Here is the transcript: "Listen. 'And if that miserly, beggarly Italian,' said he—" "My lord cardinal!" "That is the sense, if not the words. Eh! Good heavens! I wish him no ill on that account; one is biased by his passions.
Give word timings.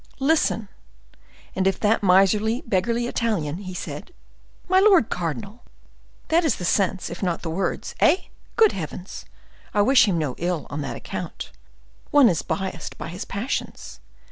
"Listen. 0.17 0.67
'And 1.55 1.67
if 1.67 1.79
that 1.81 2.01
miserly, 2.01 2.63
beggarly 2.65 3.05
Italian,' 3.05 3.63
said 3.75 4.05
he—" 4.07 4.13
"My 4.67 4.79
lord 4.79 5.11
cardinal!" 5.11 5.61
"That 6.29 6.43
is 6.43 6.55
the 6.55 6.65
sense, 6.65 7.11
if 7.11 7.21
not 7.21 7.43
the 7.43 7.51
words. 7.51 7.93
Eh! 7.99 8.17
Good 8.55 8.71
heavens! 8.71 9.25
I 9.75 9.83
wish 9.83 10.05
him 10.07 10.17
no 10.17 10.33
ill 10.39 10.65
on 10.71 10.81
that 10.81 10.95
account; 10.95 11.51
one 12.09 12.29
is 12.29 12.41
biased 12.41 12.97
by 12.97 13.09
his 13.09 13.25
passions. 13.25 13.99